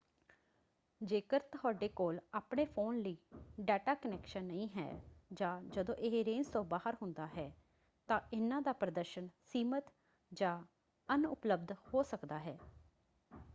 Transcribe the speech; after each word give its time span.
ਜੇਕਰ 1.01 1.39
ਤੁਹਾਡੇ 1.39 1.87
ਕੋਲ 1.87 2.19
ਆਪਣੇ 2.33 2.65
ਫ਼ੋਨ 2.65 2.97
ਲਈ 2.99 3.17
ਡੇਟਾ 3.59 3.93
ਕਨੈਕਸ਼ਨ 3.93 4.43
ਨਹੀਂ 4.43 4.67
ਹੈ 4.69 5.01
ਜਾਂ 5.33 5.61
ਜਦੋਂ 5.61 5.95
ਇਹ 5.95 6.23
ਰੇਂਜ 6.25 6.47
ਤੋਂ 6.47 6.63
ਬਾਹਰ 6.63 6.95
ਹੁੰਦਾ 7.01 7.27
ਹੈ 7.27 7.51
ਤਾਂ 8.09 8.19
ਇਹਨਾਂ 8.33 8.61
ਦਾ 8.61 8.73
ਪ੍ਰਦਰਸ਼ਨ 8.73 9.29
ਸੀਮਿਤ 9.43 9.91
ਜਾਂ 10.31 10.59
ਅਣਉਪਲਬਧ 11.09 11.71
ਹੋ 11.93 12.03
ਸਕਦਾ 12.03 12.39
ਹੈ। 12.39 12.57